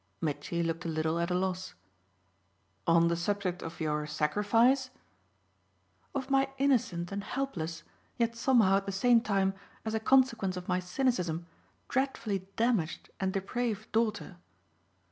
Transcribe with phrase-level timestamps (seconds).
[0.19, 1.75] Mitchy looked a little at a loss.
[2.87, 4.89] "On the subject of your sacrifice"
[6.15, 7.83] "Of my innocent and helpless,
[8.17, 9.53] yet somehow at the same time,
[9.85, 11.45] as a consequence of my cynicism,
[11.87, 14.37] dreadfully damaged and depraved daughter."